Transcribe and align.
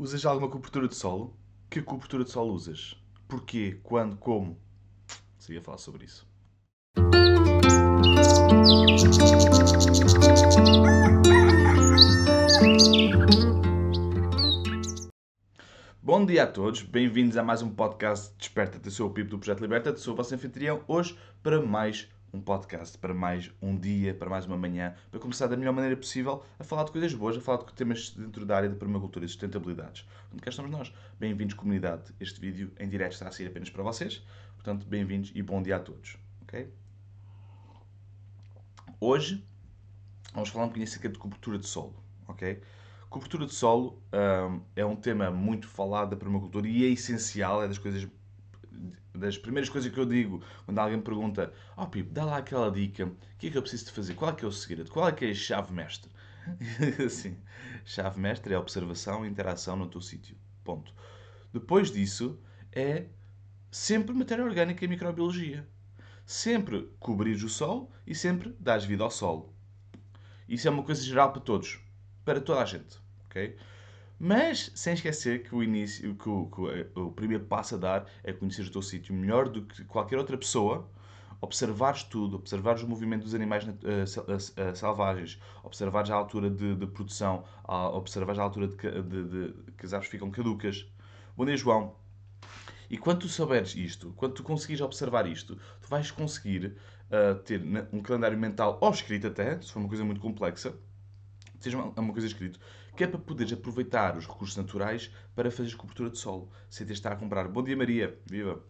Usas 0.00 0.24
alguma 0.24 0.48
cobertura 0.48 0.86
de 0.86 0.94
solo? 0.94 1.36
Que 1.68 1.82
cobertura 1.82 2.22
de 2.22 2.30
solo 2.30 2.52
usas? 2.52 2.96
Porquê? 3.26 3.80
Quando? 3.82 4.16
Como? 4.16 4.56
Seria 5.36 5.60
falar 5.60 5.78
sobre 5.78 6.04
isso. 6.04 6.24
Bom 16.00 16.24
dia 16.24 16.44
a 16.44 16.46
todos, 16.46 16.82
bem-vindos 16.82 17.36
a 17.36 17.42
mais 17.42 17.60
um 17.60 17.68
podcast 17.68 18.32
Desperta-te, 18.38 19.02
o 19.02 19.10
Pipo 19.10 19.30
do 19.30 19.38
Projeto 19.40 19.60
Liberta-te, 19.60 19.98
sou 19.98 20.14
o 20.14 20.16
vosso 20.16 20.32
anfitrião, 20.32 20.80
hoje 20.86 21.18
para 21.42 21.60
mais 21.60 22.08
um 22.32 22.40
podcast, 22.40 22.98
para 22.98 23.14
mais 23.14 23.50
um 23.60 23.78
dia, 23.78 24.14
para 24.14 24.28
mais 24.28 24.44
uma 24.46 24.56
manhã, 24.56 24.94
para 25.10 25.18
começar 25.18 25.46
da 25.46 25.56
melhor 25.56 25.72
maneira 25.72 25.96
possível 25.96 26.44
a 26.58 26.64
falar 26.64 26.84
de 26.84 26.92
coisas 26.92 27.14
boas, 27.14 27.36
a 27.36 27.40
falar 27.40 27.64
de 27.64 27.72
temas 27.72 28.10
dentro 28.10 28.44
da 28.44 28.56
área 28.56 28.68
da 28.68 28.76
permacultura 28.76 29.24
e 29.24 29.28
sustentabilidades. 29.28 30.06
Onde 30.32 30.42
cá 30.42 30.50
estamos 30.50 30.70
nós. 30.70 30.92
Bem-vindos, 31.18 31.54
comunidade. 31.54 32.12
Este 32.20 32.40
vídeo 32.40 32.72
em 32.78 32.88
direto 32.88 33.12
está 33.12 33.28
a 33.28 33.32
ser 33.32 33.46
apenas 33.46 33.70
para 33.70 33.82
vocês, 33.82 34.24
portanto, 34.54 34.86
bem-vindos 34.86 35.32
e 35.34 35.42
bom 35.42 35.62
dia 35.62 35.76
a 35.76 35.80
todos. 35.80 36.16
Ok? 36.42 36.72
Hoje 39.00 39.44
vamos 40.34 40.50
falar 40.50 40.64
um 40.64 40.68
bocadinho 40.68 40.88
acerca 40.88 41.08
de 41.08 41.18
cobertura 41.18 41.58
de 41.58 41.66
solo. 41.66 41.94
Ok? 42.26 42.60
Cobertura 43.08 43.46
de 43.46 43.54
solo 43.54 44.02
um, 44.12 44.60
é 44.76 44.84
um 44.84 44.94
tema 44.94 45.30
muito 45.30 45.66
falado 45.66 46.10
da 46.10 46.16
permacultura 46.16 46.68
e 46.68 46.84
é 46.84 46.88
essencial, 46.88 47.62
é 47.62 47.68
das 47.68 47.78
coisas 47.78 48.06
das 49.14 49.36
primeiras 49.36 49.68
coisas 49.68 49.92
que 49.92 49.98
eu 49.98 50.06
digo 50.06 50.42
quando 50.64 50.78
alguém 50.78 50.96
me 50.96 51.02
pergunta: 51.02 51.52
Ó 51.76 51.84
oh, 51.84 51.86
Pipo, 51.86 52.12
dá 52.12 52.24
lá 52.24 52.38
aquela 52.38 52.70
dica, 52.70 53.06
o 53.06 53.16
que 53.38 53.48
é 53.48 53.50
que 53.50 53.58
eu 53.58 53.62
preciso 53.62 53.86
de 53.86 53.92
fazer? 53.92 54.14
Qual 54.14 54.30
é 54.30 54.34
que 54.34 54.44
é 54.44 54.48
o 54.48 54.52
segredo? 54.52 54.90
Qual 54.90 55.08
é 55.08 55.12
que 55.12 55.24
é 55.24 55.30
a 55.30 55.34
chave 55.34 55.72
mestre? 55.72 56.10
assim, 57.04 57.36
chave 57.84 58.18
mestre 58.18 58.54
é 58.54 58.58
observação 58.58 59.24
e 59.24 59.28
interação 59.28 59.76
no 59.76 59.88
teu 59.88 60.00
sítio. 60.00 60.36
Ponto. 60.64 60.92
Depois 61.52 61.90
disso 61.90 62.38
é 62.72 63.06
sempre 63.70 64.14
matéria 64.14 64.44
orgânica 64.44 64.84
e 64.84 64.88
microbiologia. 64.88 65.66
Sempre 66.24 66.90
cobrir 67.00 67.42
o 67.42 67.48
solo 67.48 67.90
e 68.06 68.14
sempre 68.14 68.54
dar 68.60 68.78
vida 68.80 69.02
ao 69.02 69.10
solo. 69.10 69.54
Isso 70.48 70.68
é 70.68 70.70
uma 70.70 70.82
coisa 70.82 71.02
geral 71.02 71.32
para 71.32 71.40
todos, 71.40 71.78
para 72.24 72.40
toda 72.40 72.60
a 72.60 72.64
gente, 72.64 72.98
ok? 73.26 73.56
Mas 74.18 74.72
sem 74.74 74.94
esquecer 74.94 75.44
que 75.44 75.54
o 75.54 75.62
início, 75.62 76.14
que 76.16 76.28
o, 76.28 76.46
que 76.46 76.60
o, 76.60 77.06
o 77.06 77.12
primeiro 77.12 77.44
passo 77.44 77.76
a 77.76 77.78
dar 77.78 78.06
é 78.24 78.32
conhecer 78.32 78.62
o 78.62 78.70
teu 78.70 78.82
sítio 78.82 79.14
melhor 79.14 79.48
do 79.48 79.62
que 79.62 79.84
qualquer 79.84 80.18
outra 80.18 80.36
pessoa, 80.36 80.88
observares 81.40 82.02
tudo, 82.02 82.36
observares 82.36 82.82
o 82.82 82.88
movimento 82.88 83.22
dos 83.22 83.34
animais 83.34 83.64
uh, 83.64 83.68
uh, 83.68 84.70
uh, 84.72 84.76
selvagens, 84.76 85.40
observares 85.62 86.10
a 86.10 86.14
altura 86.14 86.50
de, 86.50 86.74
de 86.74 86.86
produção, 86.88 87.44
observares 87.64 88.40
a 88.40 88.42
altura 88.42 88.68
de, 88.68 88.76
de, 88.76 89.24
de, 89.24 89.72
que 89.76 89.86
as 89.86 89.92
árvores 89.92 90.10
ficam 90.10 90.30
caducas. 90.30 90.90
Bom 91.36 91.44
dia, 91.44 91.56
João. 91.56 91.94
E 92.90 92.98
quando 92.98 93.20
tu 93.20 93.28
souberes 93.28 93.76
isto, 93.76 94.12
quando 94.16 94.32
tu 94.32 94.42
conseguires 94.42 94.80
observar 94.80 95.26
isto, 95.28 95.56
tu 95.80 95.88
vais 95.88 96.10
conseguir 96.10 96.74
ter 97.44 97.62
um 97.92 98.00
calendário 98.00 98.38
mental, 98.38 98.78
ou 98.80 98.90
escrito 98.90 99.26
até, 99.26 99.60
se 99.60 99.70
for 99.70 99.78
uma 99.78 99.88
coisa 99.88 100.04
muito 100.04 100.20
complexa, 100.20 100.74
seja 101.60 101.76
uma, 101.76 102.00
uma 102.00 102.12
coisa 102.12 102.26
escrita, 102.26 102.58
que 102.98 103.04
é 103.04 103.06
para 103.06 103.20
poderes 103.20 103.52
aproveitar 103.52 104.16
os 104.16 104.26
recursos 104.26 104.56
naturais 104.56 105.08
para 105.32 105.52
fazer 105.52 105.72
cobertura 105.76 106.10
de 106.10 106.18
solo, 106.18 106.50
sem 106.68 106.84
ter 106.84 106.94
de 106.94 106.98
estar 106.98 107.12
a 107.12 107.16
comprar. 107.16 107.46
Bom 107.46 107.62
dia, 107.62 107.76
Maria. 107.76 108.18
Viva! 108.26 108.60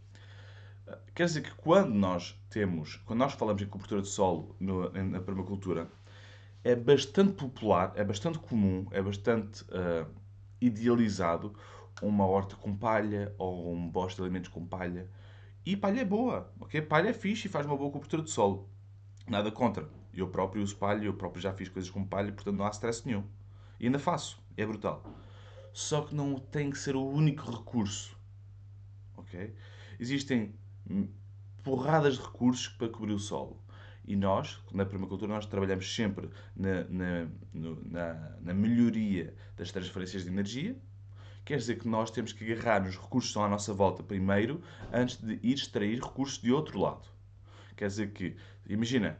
Ah, 0.87 0.99
quer 1.15 1.25
dizer 1.25 1.41
que 1.41 1.55
quando 1.55 1.95
nós 1.95 2.39
temos, 2.51 2.97
quando 3.07 3.21
nós 3.21 3.33
falamos 3.33 3.63
em 3.63 3.67
cobertura 3.67 4.03
de 4.03 4.09
solo 4.09 4.55
no, 4.61 4.91
na 4.91 5.19
permacultura, 5.19 5.91
é 6.63 6.77
bastante 6.77 7.33
popular, 7.33 7.95
é 7.97 8.05
bastante 8.05 8.39
comum, 8.39 8.87
é 8.91 9.01
bastante 9.01 9.63
uh, 9.63 10.07
idealizado 10.61 11.55
uma 12.03 12.27
horta 12.27 12.55
com 12.55 12.77
palha 12.77 13.35
ou 13.39 13.73
um 13.75 13.89
bosque 13.89 14.17
de 14.17 14.23
alimentos 14.25 14.51
com 14.51 14.67
palha. 14.67 15.09
E 15.65 15.75
palha 15.75 16.03
é 16.03 16.05
boa, 16.05 16.53
ok? 16.61 16.83
Palha 16.83 17.09
é 17.09 17.15
fixe 17.15 17.49
e 17.49 17.51
faz 17.51 17.65
uma 17.65 17.79
boa 17.79 17.91
cobertura 17.91 18.23
de 18.23 18.31
solo. 18.31 18.69
Nada 19.27 19.51
contra. 19.51 19.89
Eu 20.13 20.29
próprio 20.29 20.63
uso 20.63 20.77
palha, 20.77 21.07
eu 21.07 21.15
próprio 21.15 21.41
já 21.41 21.55
fiz 21.55 21.71
coisas 21.71 21.91
com 21.91 22.05
palha, 22.05 22.31
portanto 22.31 22.57
não 22.59 22.67
há 22.67 22.71
stress 22.71 23.07
nenhum. 23.07 23.25
E 23.79 23.87
ainda 23.87 23.99
faço. 23.99 24.43
É 24.57 24.67
brutal. 24.67 25.03
Só 25.73 26.03
que 26.03 26.15
não 26.15 26.39
tem 26.39 26.71
que 26.71 26.79
ser 26.79 26.97
o 26.97 27.07
único 27.07 27.51
recurso. 27.51 28.17
Ok? 29.17 29.55
Existem 30.01 30.55
porradas 31.63 32.17
de 32.17 32.23
recursos 32.23 32.69
para 32.69 32.89
cobrir 32.89 33.13
o 33.13 33.19
solo. 33.19 33.63
E 34.05 34.17
nós, 34.17 34.59
na 34.73 34.87
permacultura, 34.87 35.35
nós 35.35 35.45
trabalhamos 35.45 35.95
sempre 35.95 36.31
na, 36.57 36.85
na, 36.85 37.29
na, 37.53 38.37
na 38.41 38.55
melhoria 38.55 39.35
das 39.57 39.71
transferências 39.71 40.25
de 40.25 40.31
energia. 40.31 40.77
Quer 41.45 41.59
dizer 41.59 41.79
que 41.79 41.87
nós 41.87 42.11
temos 42.11 42.33
que 42.33 42.51
agarrar 42.51 42.83
nos 42.83 42.97
recursos 42.97 43.29
que 43.29 43.31
estão 43.31 43.45
à 43.45 43.49
nossa 43.49 43.73
volta 43.75 44.03
primeiro, 44.03 44.63
antes 44.93 45.17
de 45.17 45.39
ir 45.43 45.55
extrair 45.55 46.03
recursos 46.03 46.39
de 46.39 46.51
outro 46.51 46.79
lado. 46.79 47.07
Quer 47.77 47.89
dizer 47.89 48.13
que, 48.13 48.37
imagina, 48.67 49.19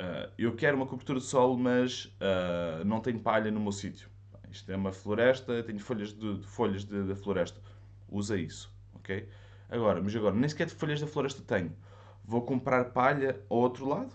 Uh, 0.00 0.30
eu 0.38 0.54
quero 0.54 0.76
uma 0.76 0.86
cobertura 0.86 1.18
de 1.18 1.24
solo, 1.24 1.58
mas 1.58 2.04
uh, 2.04 2.84
não 2.84 3.00
tenho 3.00 3.18
palha 3.18 3.50
no 3.50 3.58
meu 3.58 3.72
sítio. 3.72 4.08
Isto 4.50 4.70
é 4.70 4.76
uma 4.76 4.92
floresta, 4.92 5.62
tenho 5.62 5.80
folhas 5.80 6.12
de, 6.12 6.38
de 6.38 6.46
folhas 6.46 6.84
da 6.84 7.16
floresta. 7.16 7.60
Usa 8.08 8.38
isso, 8.38 8.72
ok? 8.94 9.28
Agora, 9.68 10.00
mas 10.00 10.14
agora, 10.14 10.34
nem 10.34 10.48
sequer 10.48 10.66
de 10.66 10.74
folhas 10.74 11.00
da 11.00 11.06
floresta 11.06 11.42
tenho. 11.42 11.76
Vou 12.24 12.42
comprar 12.42 12.86
palha 12.86 13.40
ao 13.50 13.58
outro 13.58 13.86
lado? 13.86 14.12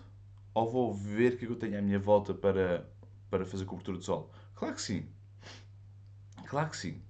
Ou 0.54 0.70
vou 0.70 0.92
ver 0.92 1.34
o 1.34 1.36
que, 1.36 1.44
é 1.44 1.46
que 1.48 1.52
eu 1.52 1.56
tenho 1.56 1.78
à 1.78 1.82
minha 1.82 1.98
volta 1.98 2.32
para, 2.32 2.88
para 3.28 3.44
fazer 3.44 3.64
cobertura 3.64 3.98
de 3.98 4.04
solo? 4.04 4.30
Claro 4.54 4.74
que 4.74 4.80
sim. 4.80 5.06
Claro 6.46 6.70
que 6.70 6.76
sim. 6.76 7.02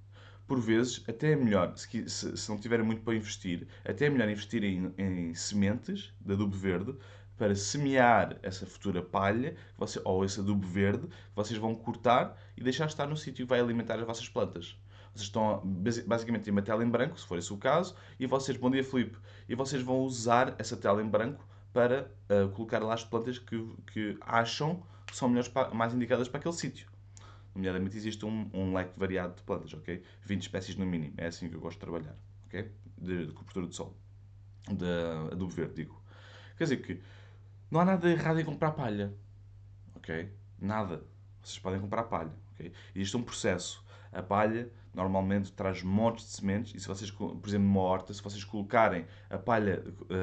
Por 0.47 0.61
vezes, 0.61 1.03
até 1.09 1.33
é 1.33 1.37
melhor, 1.37 1.75
se, 1.77 2.09
se, 2.09 2.49
não 2.51 2.59
tiverem 2.59 2.85
muito 2.85 3.03
para 3.03 3.15
investir, 3.15 3.67
até 3.85 4.07
é 4.07 4.11
melhor 4.11 4.29
investir 4.29 4.63
em, 4.63 4.93
em 4.99 5.35
sementes 5.35 6.13
de 6.21 6.33
adubo 6.35 6.57
verde 6.57 6.95
para 7.37 7.55
semear 7.55 8.39
essa 8.43 8.67
futura 8.67 9.03
palha 9.03 9.57
você, 9.77 10.01
ou 10.05 10.25
esse 10.25 10.41
adubo 10.41 10.67
verde 10.67 11.09
que 11.09 11.37
vocês 11.37 11.59
vão 11.59 11.75
cortar 11.75 12.37
e 12.57 12.63
deixar 12.63 12.87
estar 12.87 13.07
no 13.07 13.17
sítio 13.17 13.45
que 13.45 13.51
vai 13.51 13.61
alimentar 13.61 13.95
as 13.95 14.07
vossas 14.07 14.29
plantas. 14.29 14.79
Vocês 15.15 15.27
estão 15.27 15.63
basicamente 16.07 16.49
em 16.49 16.51
uma 16.51 16.63
tela 16.63 16.85
em 16.85 16.89
branco, 16.89 17.19
se 17.19 17.27
for 17.27 17.39
esse 17.39 17.53
o 17.53 17.57
caso, 17.57 17.95
e 18.19 18.27
vocês, 18.27 18.59
bom 18.59 18.69
dia 18.71 18.83
Felipe, 18.83 19.17
e 19.49 19.55
vocês 19.55 19.81
vão 19.81 20.01
usar 20.01 20.55
essa 20.59 20.77
tela 20.77 21.01
em 21.01 21.09
branco 21.09 21.47
para 21.73 22.11
uh, 22.29 22.49
colocar 22.51 22.81
lá 22.81 22.95
as 22.95 23.05
plantas 23.05 23.39
que, 23.39 23.65
que 23.93 24.19
acham 24.21 24.83
que 25.07 25.17
são 25.17 25.29
melhores 25.29 25.49
para, 25.49 25.73
mais 25.73 25.95
indicadas 25.95 26.29
para 26.29 26.41
aquele 26.41 26.55
sítio. 26.55 26.89
Nomeadamente 27.55 27.97
existe 27.97 28.27
um, 28.27 28.51
um 28.53 28.75
leque 28.75 28.99
variado 28.99 29.37
de 29.37 29.43
plantas, 29.43 29.73
ok? 29.75 30.03
20 30.25 30.43
espécies 30.43 30.77
no 30.77 30.85
mínimo, 30.85 31.15
é 31.17 31.27
assim 31.27 31.49
que 31.49 31.55
eu 31.55 31.61
gosto 31.61 31.77
de 31.77 31.81
trabalhar, 31.81 32.17
ok? 32.47 32.73
De, 32.99 33.27
de 33.27 33.33
cobertura 33.33 33.69
de 33.69 33.75
solo, 33.75 33.97
de 34.69 35.33
adubo 35.33 35.53
verde, 35.53 35.75
digo. 35.75 36.03
Quer 36.57 36.65
dizer 36.65 36.77
que 36.79 37.01
não 37.71 37.81
há 37.81 37.85
nada 37.85 38.09
errado 38.11 38.41
em 38.41 38.45
comprar 38.45 38.73
palha. 38.73 39.15
Ok? 39.95 40.33
Nada. 40.59 41.03
Vocês 41.43 41.59
podem 41.59 41.81
comprar 41.81 42.05
palha. 42.05 42.33
Ok? 42.53 42.73
Existe 42.95 43.17
um 43.17 43.23
processo. 43.23 43.85
A 44.13 44.23
palha 44.23 44.71
normalmente 44.95 45.53
traz 45.53 45.83
montes 45.83 46.25
de 46.27 46.31
sementes 46.33 46.75
e 46.75 46.81
se 46.81 46.87
vocês, 46.87 47.11
por 47.11 47.43
exemplo, 47.47 47.67
numa 47.67 47.81
horta, 47.81 48.15
se 48.15 48.23
vocês 48.23 48.45
colocarem 48.45 49.07
a 49.29 49.37
palha, 49.37 49.83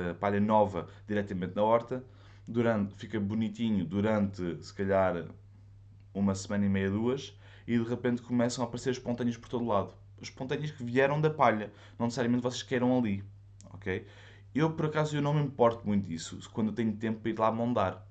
a 0.10 0.14
palha 0.14 0.40
nova 0.40 0.88
diretamente 1.06 1.56
na 1.56 1.64
horta, 1.64 2.04
durante, 2.48 2.96
fica 2.96 3.20
bonitinho 3.20 3.86
durante, 3.86 4.64
se 4.64 4.74
calhar, 4.74 5.26
uma 6.14 6.34
semana 6.36 6.66
e 6.66 6.70
meia, 6.70 6.90
duas, 6.90 7.38
e 7.68 7.78
de 7.78 7.84
repente 7.84 8.22
começam 8.22 8.64
a 8.64 8.68
aparecer 8.68 8.92
espontâneos 8.92 9.38
por 9.38 9.50
todo 9.50 9.66
lado. 9.66 9.94
Espontâneos 10.22 10.72
que 10.72 10.84
vieram 10.84 11.20
da 11.20 11.30
palha, 11.30 11.72
não 11.98 12.06
necessariamente 12.06 12.44
vocês 12.44 12.64
queiram 12.64 12.98
ali. 12.98 13.24
Ok? 13.74 14.06
Eu, 14.54 14.72
por 14.74 14.86
acaso, 14.86 15.16
eu 15.16 15.22
não 15.22 15.34
me 15.34 15.42
importo 15.42 15.86
muito 15.88 16.08
disso, 16.08 16.38
quando 16.52 16.68
eu 16.68 16.74
tenho 16.74 16.94
tempo 16.94 17.22
para 17.22 17.32
ir 17.32 17.40
lá 17.40 17.52
mondar. 17.52 18.08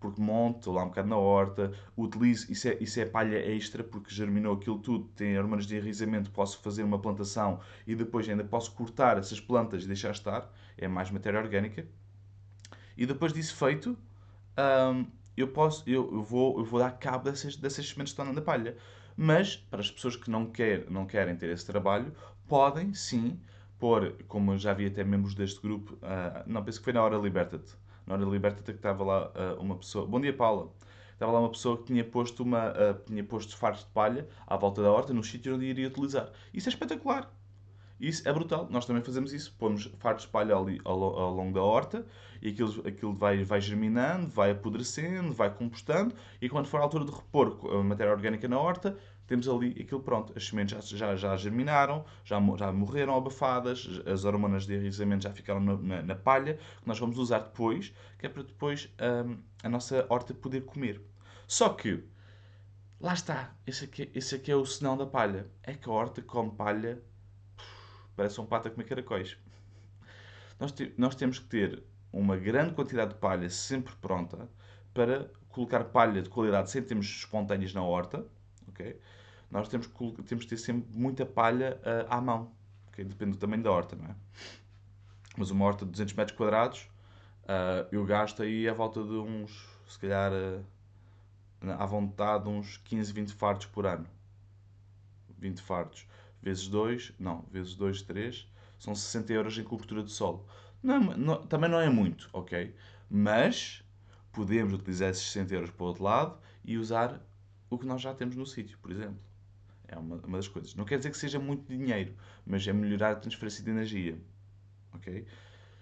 Porque 0.00 0.20
monto, 0.20 0.72
lá 0.72 0.82
um 0.82 0.88
bocado 0.88 1.08
na 1.08 1.16
horta, 1.16 1.72
utilizo, 1.96 2.50
isso 2.50 2.66
é, 2.68 2.76
isso 2.80 2.98
é 2.98 3.04
palha 3.04 3.36
extra, 3.36 3.84
porque 3.84 4.12
germinou 4.12 4.54
aquilo 4.54 4.78
tudo, 4.80 5.04
tem 5.14 5.38
hormonas 5.38 5.64
de 5.64 5.76
enraizamento, 5.76 6.30
posso 6.32 6.58
fazer 6.58 6.82
uma 6.82 6.98
plantação 6.98 7.60
e 7.86 7.94
depois 7.94 8.28
ainda 8.28 8.42
posso 8.42 8.72
cortar 8.72 9.16
essas 9.16 9.38
plantas 9.40 9.84
e 9.84 9.86
deixar 9.86 10.10
estar, 10.10 10.50
é 10.76 10.88
mais 10.88 11.08
matéria 11.10 11.38
orgânica. 11.38 11.86
E 12.96 13.06
depois 13.06 13.32
disso 13.32 13.54
feito, 13.54 13.96
hum, 14.58 15.06
eu, 15.36 15.48
posso, 15.48 15.88
eu, 15.88 16.12
eu, 16.12 16.22
vou, 16.22 16.58
eu 16.58 16.64
vou 16.64 16.80
dar 16.80 16.90
cabo 16.92 17.24
dessas, 17.24 17.56
dessas 17.56 17.88
sementes 17.88 18.12
que 18.12 18.20
estão 18.20 18.32
na 18.32 18.40
palha. 18.42 18.76
Mas, 19.16 19.56
para 19.56 19.80
as 19.80 19.90
pessoas 19.90 20.16
que 20.16 20.30
não, 20.30 20.46
quer, 20.46 20.90
não 20.90 21.06
querem 21.06 21.36
ter 21.36 21.50
esse 21.50 21.66
trabalho, 21.66 22.12
podem 22.48 22.92
sim 22.92 23.38
pôr, 23.82 24.14
como 24.28 24.56
já 24.56 24.72
vi 24.72 24.86
até 24.86 25.02
membros 25.02 25.34
deste 25.34 25.60
grupo, 25.60 25.94
uh, 25.94 26.44
não, 26.46 26.62
penso 26.62 26.78
que 26.78 26.84
foi 26.84 26.92
na 26.92 27.02
Hora 27.02 27.16
Liberta-te. 27.16 27.74
Na 28.06 28.14
Hora 28.14 28.24
Liberta-te 28.24 28.70
que 28.70 28.78
estava 28.78 29.02
lá 29.02 29.32
uh, 29.34 29.60
uma 29.60 29.74
pessoa. 29.74 30.06
Bom 30.06 30.20
dia, 30.20 30.32
Paula. 30.32 30.70
Estava 31.12 31.32
lá 31.32 31.40
uma 31.40 31.50
pessoa 31.50 31.76
que 31.76 31.86
tinha 31.86 32.04
posto, 32.04 32.44
uma, 32.44 32.70
uh, 32.70 33.04
tinha 33.04 33.24
posto 33.24 33.56
fardos 33.56 33.80
de 33.80 33.90
palha 33.90 34.28
à 34.46 34.56
volta 34.56 34.80
da 34.80 34.92
horta, 34.92 35.12
no 35.12 35.24
sítio 35.24 35.56
onde 35.56 35.64
iria 35.64 35.88
utilizar. 35.88 36.30
Isso 36.54 36.68
é 36.68 36.70
espetacular. 36.70 37.28
Isso 37.98 38.28
é 38.28 38.32
brutal. 38.32 38.68
Nós 38.70 38.86
também 38.86 39.02
fazemos 39.02 39.32
isso. 39.32 39.52
Pomos 39.58 39.90
fardos 39.98 40.24
de 40.24 40.28
palha 40.28 40.56
ali 40.56 40.80
ao, 40.84 41.02
ao, 41.02 41.34
longo 41.34 41.52
da 41.52 41.62
horta 41.62 42.06
e 42.40 42.50
aquilo, 42.50 42.86
aquilo 42.86 43.14
vai, 43.14 43.42
vai 43.42 43.60
germinando, 43.60 44.28
vai 44.28 44.52
apodrecendo, 44.52 45.32
vai 45.32 45.52
compostando 45.52 46.14
e 46.40 46.48
quando 46.48 46.66
for 46.66 46.78
a 46.78 46.84
altura 46.84 47.04
de 47.04 47.12
repor 47.12 47.58
a 47.72 47.82
matéria 47.82 48.12
orgânica 48.12 48.46
na 48.48 48.58
horta, 48.58 48.96
temos 49.32 49.48
ali 49.48 49.70
aquilo 49.80 50.02
pronto. 50.02 50.34
As 50.36 50.46
sementes 50.46 50.86
já, 50.90 50.96
já, 50.96 51.16
já 51.16 51.36
germinaram, 51.38 52.04
já, 52.22 52.38
já 52.58 52.70
morreram 52.70 53.16
abafadas, 53.16 53.88
as 54.04 54.26
hormonas 54.26 54.66
de 54.66 54.74
enraizamento 54.74 55.24
já 55.24 55.32
ficaram 55.32 55.58
na, 55.58 55.76
na, 55.78 56.02
na, 56.02 56.14
palha, 56.14 56.58
que 56.58 56.86
nós 56.86 56.98
vamos 56.98 57.16
usar 57.16 57.38
depois, 57.38 57.94
que 58.18 58.26
é 58.26 58.28
para 58.28 58.42
depois 58.42 58.92
hum, 59.26 59.38
a 59.62 59.70
nossa 59.70 60.04
horta 60.10 60.34
poder 60.34 60.66
comer. 60.66 61.00
Só 61.48 61.70
que, 61.70 62.04
lá 63.00 63.14
está, 63.14 63.54
esse 63.66 63.86
aqui, 63.86 64.10
esse 64.14 64.34
aqui 64.34 64.52
é 64.52 64.56
o 64.56 64.66
senão 64.66 64.98
da 64.98 65.06
palha. 65.06 65.46
É 65.62 65.72
que 65.72 65.88
a 65.88 65.92
horta 65.92 66.20
come 66.20 66.50
palha, 66.50 67.02
parece 68.14 68.38
um 68.38 68.44
pato 68.44 68.68
a 68.68 68.70
comer 68.70 68.84
caracóis. 68.84 69.38
Nós, 70.60 70.72
te, 70.72 70.92
nós 70.98 71.14
temos 71.14 71.38
que 71.38 71.46
ter 71.46 71.82
uma 72.12 72.36
grande 72.36 72.74
quantidade 72.74 73.14
de 73.14 73.18
palha 73.18 73.48
sempre 73.48 73.94
pronta 73.96 74.46
para 74.92 75.30
colocar 75.48 75.84
palha 75.84 76.20
de 76.20 76.28
qualidade 76.28 76.70
sem 76.70 76.82
termos 76.82 77.06
espontâneas 77.06 77.72
na 77.72 77.82
horta, 77.82 78.26
ok? 78.68 79.00
Nós 79.52 79.68
temos 79.68 79.86
que, 79.86 80.22
temos 80.22 80.44
que 80.44 80.50
ter 80.50 80.56
sempre 80.56 80.88
muita 80.98 81.26
palha 81.26 81.78
uh, 81.82 82.06
à 82.08 82.20
mão, 82.22 82.50
okay? 82.88 83.04
depende 83.04 83.32
do 83.32 83.36
tamanho 83.36 83.62
da 83.62 83.70
horta, 83.70 83.94
não 83.94 84.06
é? 84.06 84.16
Mas 85.36 85.50
uma 85.50 85.66
horta 85.66 85.84
de 85.84 85.90
200 85.90 86.14
metros 86.14 86.36
quadrados, 86.36 86.88
uh, 87.42 87.86
eu 87.92 88.02
gasto 88.06 88.42
aí 88.42 88.66
à 88.66 88.72
volta 88.72 89.02
de 89.04 89.12
uns, 89.12 89.68
se 89.86 89.98
calhar, 89.98 90.32
uh, 90.32 91.70
à 91.78 91.84
vontade, 91.84 92.48
uns 92.48 92.78
15, 92.78 93.12
20 93.12 93.34
fardos 93.34 93.66
por 93.66 93.84
ano. 93.84 94.06
20 95.38 95.60
fardos. 95.60 96.06
Vezes 96.40 96.66
2, 96.68 97.12
não, 97.18 97.44
vezes 97.50 97.74
2, 97.74 98.00
3, 98.02 98.50
são 98.78 98.94
60 98.94 99.34
euros 99.34 99.58
em 99.58 99.64
cobertura 99.64 100.02
de 100.02 100.10
solo. 100.10 100.46
Não, 100.82 101.12
é 101.12 101.16
não, 101.16 101.46
também 101.46 101.68
não 101.68 101.78
é 101.78 101.90
muito, 101.90 102.30
ok? 102.32 102.74
Mas 103.10 103.84
podemos 104.32 104.72
utilizar 104.72 105.10
esses 105.10 105.30
60 105.30 105.54
euros 105.54 105.70
para 105.70 105.84
o 105.84 105.88
outro 105.88 106.04
lado 106.04 106.38
e 106.64 106.78
usar 106.78 107.20
o 107.68 107.76
que 107.76 107.84
nós 107.84 108.00
já 108.00 108.14
temos 108.14 108.34
no 108.34 108.46
sítio, 108.46 108.78
por 108.78 108.90
exemplo. 108.90 109.31
É 109.92 109.98
uma, 109.98 110.16
uma 110.16 110.38
das 110.38 110.48
coisas. 110.48 110.74
Não 110.74 110.86
quer 110.86 110.96
dizer 110.96 111.10
que 111.10 111.18
seja 111.18 111.38
muito 111.38 111.66
dinheiro, 111.68 112.14
mas 112.46 112.66
é 112.66 112.72
melhorar 112.72 113.12
a 113.12 113.16
transferência 113.16 113.62
de 113.62 113.70
energia. 113.70 114.18
Ok? 114.94 115.26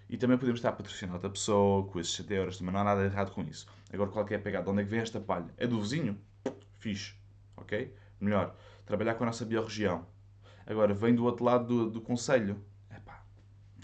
E 0.09 0.17
também 0.17 0.37
podemos 0.37 0.59
estar 0.59 0.71
a 0.71 0.73
patrocinar 0.73 1.15
outra 1.15 1.31
pessoa 1.31 1.87
com 1.87 2.01
esses 2.01 2.13
60 2.15 2.35
euros, 2.35 2.59
também 2.59 2.73
não 2.73 2.81
há 2.81 2.85
nada 2.85 3.05
errado 3.05 3.31
com 3.31 3.43
isso. 3.43 3.69
Agora, 3.93 4.11
qual 4.11 4.27
é 4.29 4.35
a 4.35 4.39
pegada? 4.41 4.65
De 4.65 4.71
onde 4.71 4.83
é 4.83 4.85
que 4.85 4.91
vem 4.91 4.99
esta 4.99 5.21
palha? 5.21 5.55
É 5.57 5.65
do 5.65 5.81
vizinho? 5.81 6.21
Fixe. 6.81 7.15
Ok? 7.57 7.95
Melhor. 8.21 8.57
Trabalhar 8.85 9.15
com 9.15 9.23
a 9.23 9.27
nossa 9.27 9.45
biorregião. 9.45 10.05
Agora, 10.67 10.93
vem 10.93 11.15
do 11.15 11.25
outro 11.25 11.45
lado 11.45 11.67
do, 11.67 11.91
do 11.91 12.01
conselho. 12.01 12.61
Epá, 12.91 13.25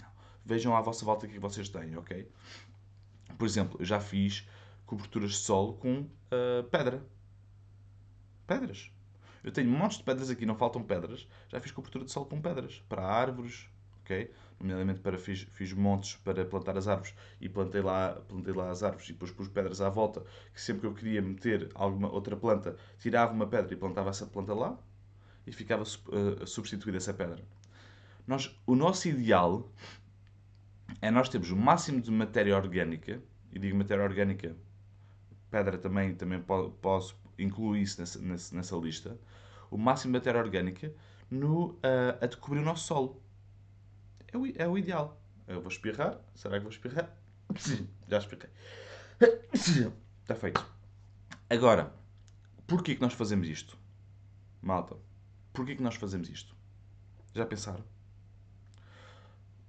não. 0.01 0.09
Vejam 0.45 0.75
à 0.75 0.81
vossa 0.81 1.05
volta 1.05 1.25
o 1.25 1.29
que 1.29 1.39
vocês 1.39 1.69
têm, 1.69 1.95
ok? 1.95 2.29
Por 3.37 3.45
exemplo, 3.45 3.77
eu 3.79 3.85
já 3.85 4.01
fiz 4.01 4.45
coberturas 4.85 5.31
de 5.31 5.37
solo 5.37 5.75
com 5.75 6.01
uh, 6.01 6.63
pedra. 6.69 7.05
Pedras. 8.45 8.91
Eu 9.47 9.53
tenho 9.53 9.71
montes 9.71 9.97
de 9.97 10.03
pedras 10.03 10.29
aqui, 10.29 10.45
não 10.45 10.57
faltam 10.57 10.83
pedras. 10.83 11.25
Já 11.47 11.61
fiz 11.61 11.71
cobertura 11.71 12.03
de 12.03 12.11
solo 12.11 12.25
com 12.25 12.41
pedras. 12.41 12.83
Para 12.89 13.01
árvores, 13.01 13.69
ok? 14.01 14.29
Nomeadamente 14.59 14.99
para, 14.99 15.17
fiz, 15.17 15.47
fiz 15.53 15.71
montes 15.71 16.17
para 16.17 16.43
plantar 16.43 16.77
as 16.77 16.85
árvores 16.85 17.15
e 17.39 17.47
plantei 17.47 17.79
lá, 17.79 18.21
plantei 18.27 18.53
lá 18.53 18.69
as 18.69 18.83
árvores 18.83 19.07
e 19.07 19.13
depois 19.13 19.31
pus 19.31 19.47
pedras 19.47 19.79
à 19.79 19.87
volta. 19.87 20.21
Que 20.53 20.59
sempre 20.59 20.81
que 20.81 20.87
eu 20.87 20.93
queria 20.93 21.21
meter 21.21 21.69
alguma 21.75 22.11
outra 22.11 22.35
planta, 22.35 22.75
tirava 22.99 23.31
uma 23.31 23.47
pedra 23.47 23.73
e 23.73 23.77
plantava 23.77 24.09
essa 24.09 24.25
planta 24.25 24.53
lá 24.53 24.77
e 25.45 25.51
ficava 25.53 25.83
uh, 25.83 26.45
substituída 26.45 26.97
essa 26.97 27.13
pedra. 27.13 27.41
Nós, 28.27 28.53
o 28.65 28.75
nosso 28.75 29.07
ideal 29.07 29.71
é 31.01 31.09
nós 31.09 31.29
termos 31.29 31.51
o 31.51 31.55
máximo 31.55 32.01
de 32.01 32.11
matéria 32.11 32.53
orgânica, 32.53 33.21
e 33.53 33.59
digo 33.59 33.77
matéria 33.77 34.03
orgânica 34.03 34.53
pedra 35.49 35.77
também, 35.77 36.13
também 36.15 36.43
posso 36.81 37.15
incluir 37.37 37.81
isso 37.81 37.99
nessa, 37.99 38.19
nessa, 38.19 38.55
nessa 38.55 38.75
lista, 38.75 39.17
o 39.69 39.77
máximo 39.77 40.13
de 40.13 40.19
matéria 40.19 40.41
orgânica 40.41 40.93
no, 41.29 41.71
uh, 41.71 42.17
a 42.21 42.25
descobrir 42.25 42.59
o 42.59 42.63
nosso 42.63 42.85
solo. 42.85 43.21
É 44.31 44.37
o, 44.37 44.45
é 44.55 44.67
o 44.67 44.77
ideal. 44.77 45.21
Eu 45.47 45.61
vou 45.61 45.69
espirrar. 45.69 46.19
Será 46.35 46.57
que 46.57 46.63
vou 46.63 46.71
espirrar? 46.71 47.15
Já 48.07 48.17
espirrei. 48.17 48.49
Está 50.21 50.35
feito. 50.35 50.65
Agora, 51.49 51.93
porquê 52.65 52.95
que 52.95 53.01
nós 53.01 53.13
fazemos 53.13 53.47
isto? 53.47 53.77
Malta, 54.61 54.97
porquê 55.53 55.75
que 55.75 55.83
nós 55.83 55.95
fazemos 55.95 56.29
isto? 56.29 56.55
Já 57.33 57.45
pensaram? 57.45 57.83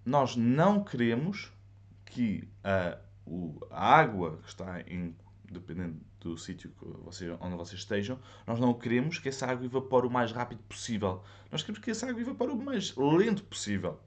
Nós 0.04 0.34
não 0.34 0.82
queremos 0.82 1.52
que 2.04 2.48
a, 2.64 2.98
o, 3.26 3.60
a 3.70 3.96
água 3.96 4.38
que 4.38 4.48
está 4.48 4.80
em 4.80 5.14
dependendo 5.50 6.00
do 6.20 6.36
sítio 6.36 6.72
você, 7.04 7.30
onde 7.40 7.56
vocês 7.56 7.80
estejam, 7.80 8.18
nós 8.46 8.58
não 8.58 8.74
queremos 8.74 9.18
que 9.18 9.28
essa 9.28 9.46
água 9.46 9.64
evapore 9.64 10.06
o 10.06 10.10
mais 10.10 10.32
rápido 10.32 10.62
possível. 10.64 11.22
Nós 11.50 11.62
queremos 11.62 11.82
que 11.82 11.90
essa 11.90 12.08
água 12.08 12.20
evapore 12.20 12.52
o 12.52 12.56
mais 12.56 12.94
lento 12.96 13.44
possível. 13.44 13.98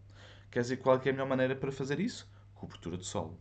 Quer 0.50 0.62
dizer, 0.62 0.78
qual 0.78 0.98
é, 0.98 1.00
é 1.06 1.10
a 1.10 1.14
melhor 1.14 1.28
maneira 1.28 1.56
para 1.56 1.72
fazer 1.72 2.00
isso? 2.00 2.30
Cobertura 2.54 2.98
de 2.98 3.06
solo. 3.06 3.40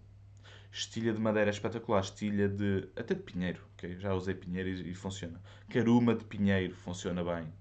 Estilha 0.73 1.13
de 1.13 1.21
madeira 1.21 1.51
é 1.51 1.53
espetacular. 1.53 2.01
Estilha 2.01 2.49
de. 2.49 2.89
até 2.97 3.15
de 3.15 3.23
pinheiro. 3.23 3.61
Já 3.99 4.15
usei 4.15 4.35
pinheiro 4.35 4.69
e, 4.69 4.91
e 4.93 4.95
funciona. 4.95 5.41
Caruma 5.69 6.15
de 6.15 6.25
pinheiro 6.25 6.75
funciona 6.75 7.25
bem. 7.25 7.53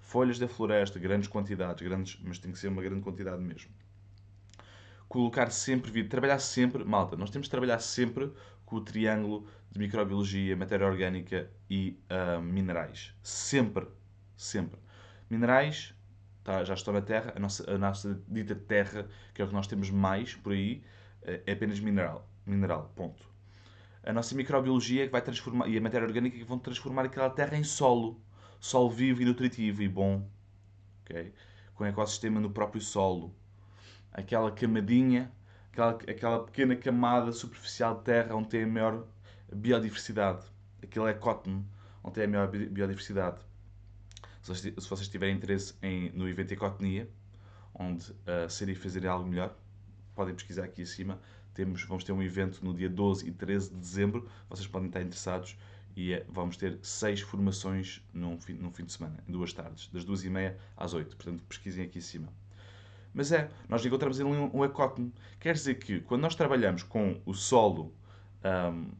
Folhas 0.00 0.38
da 0.38 0.48
floresta, 0.48 0.98
grandes 0.98 1.28
quantidades, 1.28 1.86
grandes, 1.86 2.18
mas 2.22 2.38
tem 2.38 2.52
que 2.52 2.58
ser 2.58 2.68
uma 2.68 2.80
grande 2.80 3.02
quantidade 3.02 3.42
mesmo. 3.42 3.70
Colocar 5.08 5.50
sempre, 5.50 6.04
trabalhar 6.04 6.38
sempre, 6.38 6.84
malta, 6.84 7.16
nós 7.16 7.30
temos 7.30 7.46
de 7.46 7.50
trabalhar 7.50 7.78
sempre 7.80 8.32
com 8.64 8.76
o 8.76 8.80
triângulo 8.80 9.48
de 9.70 9.78
microbiologia, 9.78 10.56
matéria 10.56 10.86
orgânica 10.86 11.50
e 11.68 11.98
uh, 12.10 12.40
minerais. 12.40 13.14
Sempre. 13.22 13.86
Sempre. 14.36 14.78
Minerais 15.28 15.94
tá, 16.44 16.64
já 16.64 16.74
estão 16.74 16.94
na 16.94 17.00
Terra. 17.00 17.32
A 17.36 17.40
nossa, 17.40 17.70
a 17.70 17.78
nossa 17.78 18.20
dita 18.28 18.54
Terra, 18.54 19.08
que 19.34 19.42
é 19.42 19.44
o 19.44 19.48
que 19.48 19.54
nós 19.54 19.66
temos 19.66 19.90
mais 19.90 20.34
por 20.34 20.52
aí, 20.52 20.82
é 21.22 21.52
apenas 21.52 21.80
mineral. 21.80 22.28
Mineral. 22.46 22.92
Ponto. 22.94 23.28
A 24.02 24.12
nossa 24.12 24.34
microbiologia 24.34 25.06
que 25.06 25.12
vai 25.12 25.20
transformar, 25.20 25.68
e 25.68 25.76
a 25.76 25.80
matéria 25.80 26.06
orgânica 26.06 26.36
que 26.36 26.44
vão 26.44 26.58
transformar 26.58 27.04
aquela 27.04 27.30
terra 27.30 27.56
em 27.56 27.64
solo. 27.64 28.20
Solo 28.60 28.90
vivo 28.90 29.22
e 29.22 29.24
nutritivo 29.24 29.82
e 29.82 29.88
bom. 29.88 30.28
Okay? 31.02 31.32
Com 31.74 31.84
ecossistema 31.84 32.40
no 32.40 32.50
próprio 32.50 32.80
solo. 32.80 33.34
Aquela 34.12 34.50
camadinha 34.52 35.30
aquela, 35.76 35.90
aquela 35.90 36.44
pequena 36.44 36.74
camada 36.76 37.32
superficial 37.32 37.96
de 37.96 38.04
terra 38.04 38.34
onde 38.34 38.48
tem 38.48 38.64
a 38.64 38.66
maior 38.66 39.06
biodiversidade. 39.52 40.44
Aquilo 40.82 41.06
é 41.06 41.14
cotton, 41.14 41.64
onde 42.02 42.14
tem 42.14 42.24
a 42.24 42.28
maior 42.28 42.48
biodiversidade. 42.48 43.40
Se 44.42 44.70
vocês 44.72 45.08
tiverem 45.08 45.36
interesse 45.36 45.74
em, 45.82 46.10
no 46.10 46.28
evento 46.28 46.52
Ecotonia, 46.52 47.08
onde 47.74 48.10
uh, 48.10 48.48
seria 48.48 48.76
fazer 48.76 49.06
algo 49.06 49.28
melhor, 49.28 49.56
podem 50.14 50.34
pesquisar 50.34 50.64
aqui 50.64 50.82
acima. 50.82 51.20
Temos, 51.52 51.82
vamos 51.84 52.04
ter 52.04 52.12
um 52.12 52.22
evento 52.22 52.64
no 52.64 52.74
dia 52.74 52.88
12 52.88 53.28
e 53.28 53.32
13 53.32 53.70
de 53.70 53.76
dezembro. 53.76 54.28
Vocês 54.48 54.66
podem 54.66 54.88
estar 54.88 55.00
interessados 55.00 55.56
e 55.96 56.12
é, 56.12 56.24
vamos 56.28 56.56
ter 56.56 56.78
seis 56.82 57.20
formações 57.22 58.02
num 58.12 58.38
fim, 58.38 58.52
num 58.52 58.70
fim 58.70 58.84
de 58.84 58.92
semana, 58.92 59.18
em 59.26 59.32
duas 59.32 59.52
tardes, 59.52 59.88
das 59.88 60.04
duas 60.04 60.22
e 60.24 60.30
meia 60.30 60.58
às 60.76 60.92
oito. 60.92 61.16
Portanto, 61.16 61.42
pesquisem 61.48 61.84
aqui 61.84 61.98
acima. 61.98 62.28
Mas 63.14 63.32
é, 63.32 63.50
nós 63.66 63.84
encontramos 63.84 64.20
ali 64.20 64.28
um, 64.28 64.58
um 64.58 64.64
ecótono. 64.64 65.10
Quer 65.40 65.54
dizer 65.54 65.76
que 65.76 66.00
quando 66.00 66.20
nós 66.20 66.34
trabalhamos 66.34 66.82
com 66.82 67.18
o 67.24 67.32
solo, 67.32 67.94
um, 68.44 68.90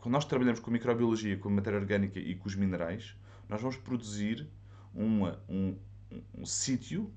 quando 0.00 0.14
nós 0.14 0.24
trabalhamos 0.24 0.60
com 0.60 0.70
microbiologia, 0.70 1.36
com 1.36 1.50
matéria 1.50 1.78
orgânica 1.78 2.18
e 2.18 2.34
com 2.34 2.48
os 2.48 2.54
minerais, 2.54 3.14
nós 3.46 3.60
vamos 3.60 3.76
produzir 3.76 4.48
uma, 4.94 5.38
um, 5.46 5.76
um, 6.10 6.22
um 6.38 6.46
sítio 6.46 7.12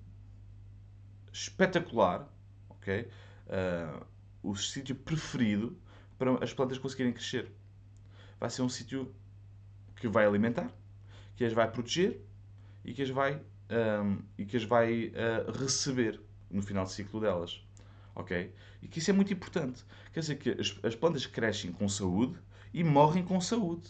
espetacular, 1.31 2.27
ok? 2.69 3.07
Uh, 3.47 4.05
o 4.43 4.53
sítio 4.57 4.95
preferido 4.95 5.79
para 6.17 6.43
as 6.43 6.53
plantas 6.53 6.77
conseguirem 6.77 7.13
crescer. 7.13 7.49
Vai 8.37 8.49
ser 8.49 8.63
um 8.63 8.69
sítio 8.69 9.15
que 9.95 10.09
vai 10.09 10.25
alimentar, 10.25 10.69
que 11.37 11.45
as 11.45 11.53
vai 11.53 11.71
proteger 11.71 12.19
e 12.83 12.93
que 12.93 13.01
as 13.01 13.09
vai 13.09 13.41
um, 13.71 14.21
e 14.37 14.45
que 14.45 14.57
as 14.57 14.65
vai 14.65 15.05
uh, 15.07 15.51
receber 15.57 16.19
no 16.51 16.61
final 16.61 16.83
do 16.83 16.91
ciclo 16.91 17.21
delas. 17.21 17.65
Ok? 18.13 18.53
E 18.81 18.89
que 18.89 18.99
isso 18.99 19.09
é 19.09 19.13
muito 19.13 19.31
importante. 19.31 19.85
Quer 20.11 20.19
dizer 20.19 20.35
que 20.35 20.49
as, 20.49 20.77
as 20.83 20.95
plantas 20.95 21.25
crescem 21.25 21.71
com 21.71 21.87
saúde 21.87 22.37
e 22.73 22.83
morrem 22.83 23.23
com 23.23 23.39
saúde. 23.39 23.89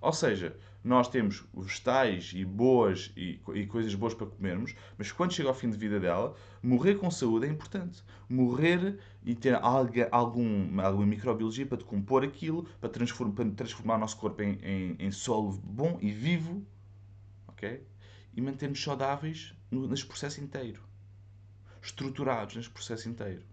Ou 0.00 0.12
seja, 0.12 0.56
nós 0.82 1.08
temos 1.08 1.44
vegetais 1.54 2.32
e 2.34 2.44
boas 2.44 3.12
e, 3.16 3.40
e, 3.54 3.66
coisas 3.66 3.94
boas 3.94 4.14
para 4.14 4.26
comermos, 4.26 4.74
mas 4.98 5.12
quando 5.12 5.32
chega 5.32 5.48
ao 5.48 5.54
fim 5.54 5.70
de 5.70 5.76
vida 5.76 6.00
dela, 6.00 6.34
morrer 6.62 6.96
com 6.96 7.10
saúde 7.10 7.46
é 7.46 7.48
importante. 7.48 8.02
Morrer 8.28 8.98
e 9.24 9.34
ter 9.34 9.54
algo, 9.54 9.92
algum, 10.10 10.80
alguma 10.80 11.06
microbiologia 11.06 11.66
para 11.66 11.78
decompor 11.78 12.24
aquilo, 12.24 12.64
para 12.80 12.88
transformar, 12.88 13.34
para 13.34 13.50
transformar 13.50 13.94
o 13.94 13.98
nosso 13.98 14.16
corpo 14.16 14.42
em, 14.42 14.58
em, 14.62 14.96
em 14.98 15.10
solo 15.10 15.52
bom 15.52 15.98
e 16.00 16.10
vivo. 16.10 16.66
ok? 17.46 17.82
e 18.34 18.40
manter-nos 18.40 18.82
saudáveis 18.82 19.54
no, 19.70 19.86
neste 19.86 20.06
processo 20.06 20.40
inteiro. 20.40 20.82
Estruturados 21.82 22.56
neste 22.56 22.70
processo 22.70 23.08
inteiro. 23.08 23.44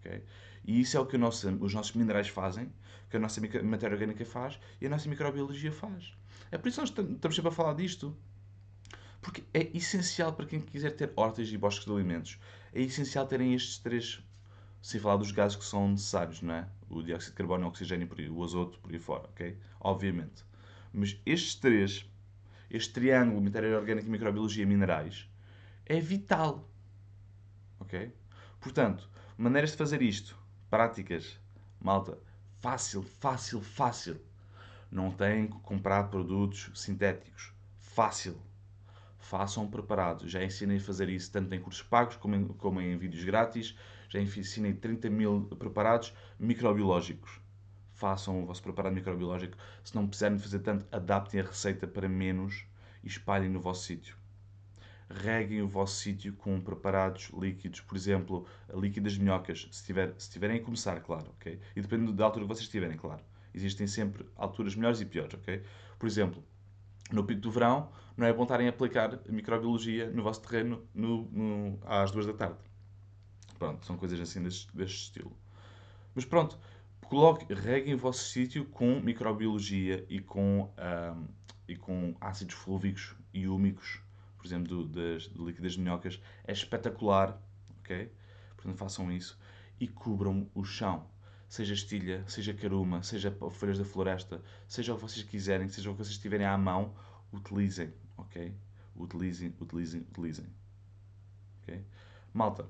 Okay? 0.00 0.22
E 0.64 0.80
isso 0.80 0.96
é 0.96 1.00
o 1.00 1.06
que 1.06 1.18
nosso, 1.18 1.48
os 1.60 1.74
nossos 1.74 1.92
minerais 1.92 2.28
fazem, 2.28 2.72
que 3.10 3.16
a 3.16 3.20
nossa 3.20 3.40
matéria 3.40 3.94
orgânica 3.94 4.24
faz 4.24 4.58
e 4.80 4.86
a 4.86 4.88
nossa 4.88 5.08
microbiologia 5.08 5.70
faz. 5.70 6.14
É 6.50 6.58
por 6.58 6.68
isso 6.68 6.80
que 6.82 6.98
nós 6.98 7.08
estamos 7.08 7.36
sempre 7.36 7.50
a 7.50 7.54
falar 7.54 7.74
disto. 7.74 8.16
Porque 9.20 9.44
é 9.54 9.70
essencial 9.76 10.32
para 10.32 10.46
quem 10.46 10.60
quiser 10.60 10.90
ter 10.90 11.12
hortas 11.16 11.48
e 11.48 11.56
bosques 11.56 11.86
de 11.86 11.92
alimentos. 11.92 12.38
É 12.72 12.80
essencial 12.80 13.26
terem 13.26 13.54
estes 13.54 13.78
três, 13.78 14.22
sem 14.82 15.00
falar 15.00 15.16
dos 15.16 15.32
gases 15.32 15.56
que 15.56 15.64
são 15.64 15.88
necessários, 15.88 16.42
não 16.42 16.54
é? 16.54 16.68
O 16.90 17.02
dióxido 17.02 17.30
de 17.30 17.36
carbono, 17.36 17.64
o 17.64 17.68
oxigênio, 17.68 18.08
o 18.32 18.44
azoto, 18.44 18.78
por 18.80 18.92
aí 18.92 18.98
fora, 18.98 19.24
ok? 19.24 19.56
Obviamente. 19.80 20.44
Mas 20.92 21.18
estes 21.24 21.54
três, 21.54 22.06
este 22.70 22.92
triângulo, 22.92 23.40
matéria 23.40 23.78
orgânica, 23.78 24.08
microbiologia 24.08 24.66
minerais, 24.66 25.28
é 25.86 26.00
vital. 26.00 26.68
Ok? 27.80 28.12
Portanto, 28.60 29.08
maneiras 29.36 29.72
de 29.72 29.76
fazer 29.76 30.02
isto, 30.02 30.38
práticas, 30.74 31.38
malta, 31.80 32.18
fácil, 32.58 33.00
fácil, 33.00 33.60
fácil. 33.60 34.20
Não 34.90 35.08
têm 35.08 35.46
que 35.46 35.56
comprar 35.60 36.10
produtos 36.10 36.68
sintéticos. 36.74 37.52
Fácil. 37.78 38.36
Façam 39.16 39.70
preparados. 39.70 40.32
Já 40.32 40.42
ensinei 40.42 40.78
a 40.78 40.80
fazer 40.80 41.08
isso 41.08 41.30
tanto 41.30 41.54
em 41.54 41.60
cursos 41.60 41.84
pagos 41.84 42.16
como 42.16 42.34
em, 42.34 42.48
como 42.48 42.80
em 42.80 42.98
vídeos 42.98 43.22
grátis. 43.22 43.78
Já 44.08 44.20
ensinei 44.20 44.74
30 44.74 45.08
mil 45.10 45.42
preparados 45.56 46.12
microbiológicos. 46.40 47.40
Façam 47.92 48.42
o 48.42 48.46
vosso 48.46 48.60
preparado 48.60 48.94
microbiológico. 48.94 49.56
Se 49.84 49.94
não 49.94 50.08
precisarem 50.08 50.40
fazer 50.40 50.58
tanto, 50.58 50.84
adaptem 50.90 51.38
a 51.38 51.44
receita 51.44 51.86
para 51.86 52.08
menos 52.08 52.66
e 53.04 53.06
espalhem 53.06 53.48
no 53.48 53.60
vosso 53.60 53.84
sítio 53.84 54.23
reguem 55.14 55.62
o 55.62 55.68
vosso 55.68 55.96
sítio 55.96 56.32
com 56.34 56.60
preparados 56.60 57.30
líquidos, 57.30 57.80
por 57.80 57.96
exemplo, 57.96 58.46
líquidas 58.74 59.16
minhocas, 59.16 59.68
se, 59.70 59.84
tiver, 59.84 60.14
se 60.18 60.30
tiverem 60.30 60.58
a 60.58 60.62
começar, 60.62 61.00
claro, 61.00 61.30
ok? 61.30 61.60
E 61.74 61.80
dependendo 61.80 62.12
da 62.12 62.24
altura 62.24 62.44
que 62.44 62.48
vocês 62.48 62.66
estiverem, 62.66 62.96
claro. 62.96 63.22
Existem 63.54 63.86
sempre 63.86 64.26
alturas 64.34 64.74
melhores 64.74 65.00
e 65.00 65.06
piores, 65.06 65.34
ok? 65.34 65.62
Por 65.98 66.06
exemplo, 66.06 66.42
no 67.12 67.24
pico 67.24 67.40
do 67.40 67.50
verão, 67.50 67.90
não 68.16 68.26
é 68.26 68.32
bom 68.32 68.42
estarem 68.42 68.66
a 68.66 68.70
aplicar 68.70 69.20
microbiologia 69.28 70.10
no 70.10 70.22
vosso 70.22 70.42
terreno 70.42 70.82
no, 70.92 71.28
no, 71.30 71.78
às 71.84 72.10
duas 72.10 72.26
da 72.26 72.32
tarde. 72.32 72.58
Pronto, 73.58 73.86
são 73.86 73.96
coisas 73.96 74.18
assim 74.20 74.42
deste, 74.42 74.74
deste 74.76 75.04
estilo. 75.04 75.36
Mas 76.14 76.24
pronto, 76.24 76.58
coloque, 77.06 77.52
reguem 77.54 77.94
o 77.94 77.98
vosso 77.98 78.24
sítio 78.24 78.64
com 78.66 79.00
microbiologia 79.00 80.04
e 80.08 80.20
com, 80.20 80.72
um, 80.76 81.28
e 81.68 81.76
com 81.76 82.16
ácidos 82.20 82.54
flúvicos 82.54 83.14
e 83.32 83.46
úmicos 83.46 84.03
por 84.44 84.48
exemplo, 84.48 84.68
do, 84.68 84.84
das 84.84 85.26
do 85.28 85.46
líquido 85.46 85.62
das 85.62 85.74
minhocas, 85.74 86.20
é 86.46 86.52
espetacular, 86.52 87.40
ok? 87.78 88.12
Portanto, 88.54 88.76
façam 88.76 89.10
isso 89.10 89.38
e 89.80 89.88
cubram 89.88 90.50
o 90.54 90.62
chão. 90.62 91.08
Seja 91.48 91.72
estilha, 91.72 92.22
seja 92.28 92.52
caruma, 92.52 93.02
seja 93.02 93.34
folhas 93.52 93.78
da 93.78 93.86
floresta, 93.86 94.42
seja 94.68 94.92
o 94.92 94.96
que 94.96 95.02
vocês 95.02 95.24
quiserem, 95.24 95.66
seja 95.68 95.90
o 95.90 95.94
que 95.94 96.04
vocês 96.04 96.18
tiverem 96.18 96.46
à 96.46 96.58
mão, 96.58 96.94
utilizem, 97.32 97.90
ok? 98.18 98.54
Utilizem, 98.94 99.54
utilizem, 99.58 100.02
utilizem. 100.02 100.46
Ok? 101.62 101.82
Malta, 102.34 102.68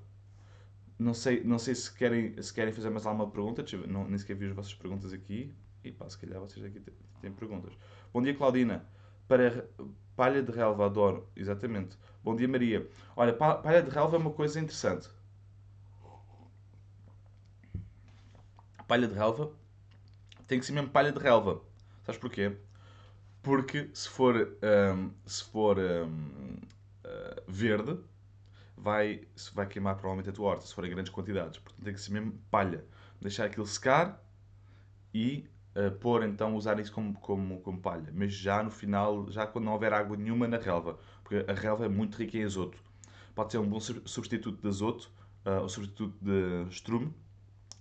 não 0.97 1.13
sei, 1.13 1.43
não 1.43 1.59
sei 1.59 1.75
se, 1.75 1.93
querem, 1.93 2.41
se 2.41 2.55
querem 2.55 2.73
fazer 2.73 2.91
mais 2.91 3.05
alguma 3.05 3.29
pergunta, 3.29 3.65
não, 3.89 4.07
nem 4.07 4.17
sequer 4.17 4.37
vi 4.37 4.47
as 4.47 4.55
vossas 4.55 4.75
perguntas 4.75 5.13
aqui. 5.13 5.53
E 5.83 5.91
pá, 5.91 6.09
se 6.09 6.19
calhar 6.19 6.39
vocês 6.39 6.65
aqui 6.65 6.79
têm, 6.79 6.95
têm 7.21 7.33
perguntas. 7.33 7.77
Bom 8.13 8.23
dia, 8.23 8.33
Claudina. 8.33 8.87
Para, 9.27 9.69
Palha 10.17 10.43
de 10.43 10.53
relva, 10.53 10.87
adoro. 10.87 11.29
Exatamente. 11.35 11.99
Bom 12.23 12.37
dia, 12.37 12.49
Maria. 12.49 12.89
Olha, 13.17 13.33
palha 13.33 13.83
de 13.83 13.91
relva 13.91 14.17
é 14.17 14.21
uma 14.21 14.31
coisa 14.31 14.61
interessante. 14.61 15.09
Palha 18.87 19.09
de 19.09 19.15
relva 19.15 19.53
tem 20.47 20.59
que 20.59 20.67
ser 20.67 20.73
mesmo 20.73 20.91
palha 20.91 21.11
de 21.11 21.19
relva. 21.19 21.61
Sabes 22.05 22.21
porquê? 22.21 22.57
Porque 23.43 23.91
se 23.93 24.09
for, 24.09 24.35
um, 24.37 25.11
se 25.27 25.45
for 25.45 25.79
um, 25.79 26.05
uh, 26.05 26.61
eh, 27.05 27.43
verde, 27.47 27.99
vai, 28.77 29.27
vai 29.53 29.67
queimar 29.67 29.95
provavelmente 29.97 30.31
a 30.31 30.33
tua 30.33 30.51
horta, 30.51 30.67
se 30.67 30.75
for 30.75 30.85
em 30.85 30.91
grandes 30.91 31.13
quantidades. 31.13 31.59
Portanto, 31.59 31.85
tem 31.85 31.95
que 31.95 32.01
ser 32.01 32.13
mesmo 32.13 32.39
palha. 32.51 32.85
Deixar 33.21 33.47
aquilo 33.47 33.67
secar 33.67 34.23
e 35.13 35.49
uh, 35.77 35.91
pôr 35.99 36.25
então, 36.25 36.55
usar 36.55 36.79
isso 36.79 36.93
como, 36.93 37.15
como, 37.15 37.61
como 37.61 37.81
palha. 37.81 38.11
Mas 38.13 38.35
já 38.35 38.63
no 38.63 38.71
final, 38.71 39.31
já 39.31 39.47
quando 39.47 39.65
não 39.67 39.73
houver 39.73 39.93
água 39.93 40.17
nenhuma 40.17 40.49
na 40.49 40.59
relva, 40.59 40.99
porque 41.23 41.45
a 41.51 41.55
relva 41.55 41.87
é 41.87 41.89
muito 41.89 42.17
rica 42.17 42.39
em 42.39 42.45
azoto. 42.45 42.79
Pode 43.35 43.53
ser 43.53 43.59
um 43.59 43.69
bom 43.69 43.81
substituto 43.81 44.61
de 44.61 44.69
azoto, 44.69 45.11
uh, 45.45 45.63
ou 45.63 45.69
substituto 45.69 46.17
de 46.21 46.69
estrume, 46.71 47.13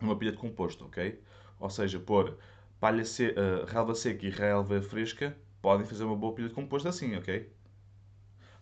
numa 0.02 0.16
pilha 0.16 0.32
de 0.32 0.38
composto, 0.38 0.86
ok? 0.86 1.20
Ou 1.60 1.70
seja, 1.70 2.00
pôr 2.00 2.38
palha 2.80 3.06
se 3.06 3.28
uh, 3.28 3.66
relva 3.66 3.96
seca 3.96 4.26
e 4.26 4.30
relva 4.30 4.82
fresca, 4.82 5.36
podem 5.62 5.86
fazer 5.86 6.04
uma 6.04 6.16
boa 6.16 6.34
pilha 6.34 6.50
de 6.50 6.54
composto 6.54 6.88
assim, 6.88 7.16
ok? 7.16 7.50